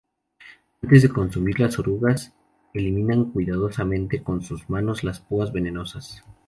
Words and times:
Antes 0.81 1.03
de 1.03 1.09
consumir 1.09 1.59
las 1.59 1.77
orugas 1.77 2.33
eliminan 2.73 3.25
cuidadosamente 3.25 4.23
con 4.23 4.41
sus 4.41 4.67
manos 4.67 5.03
las 5.03 5.19
púas 5.19 5.53
venenosas. 5.53 6.23